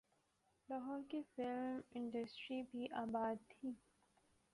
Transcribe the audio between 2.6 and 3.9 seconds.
بھی آباد تھی۔